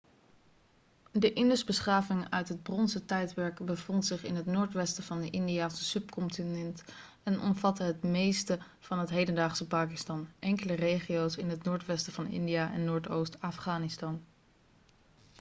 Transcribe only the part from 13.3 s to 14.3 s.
afghanistan